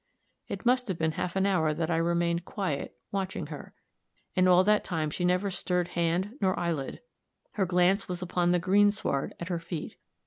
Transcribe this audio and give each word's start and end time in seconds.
It 0.47 0.65
must 0.65 0.87
have 0.87 0.97
been 0.97 1.11
half 1.11 1.35
an 1.35 1.45
hour 1.45 1.75
that 1.75 1.91
I 1.91 1.97
remained 1.97 2.43
quiet, 2.43 2.95
watching 3.11 3.45
her. 3.53 3.75
In 4.35 4.47
all 4.47 4.63
that 4.63 4.83
time 4.83 5.11
she 5.11 5.23
never 5.23 5.51
stirred 5.51 5.89
hand 5.89 6.39
nor 6.41 6.59
eyelid; 6.59 7.01
her 7.51 7.67
glance 7.67 8.09
was 8.09 8.19
upon 8.23 8.51
the 8.51 8.57
greensward 8.57 9.35
at 9.39 9.49
her 9.49 9.59
feet. 9.59 9.97